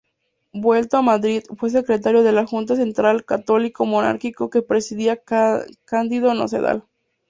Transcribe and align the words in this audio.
Vuelto 0.55 0.97
a 0.97 1.01
Madrid, 1.03 1.43
fue 1.57 1.69
secretario 1.69 2.23
de 2.23 2.31
la 2.31 2.47
Junta 2.47 2.75
Central 2.75 3.23
católico-monárquica 3.23 4.49
que 4.51 4.63
presidía 4.63 5.21
Cándido 5.85 6.33
Nocedal. 6.33 6.85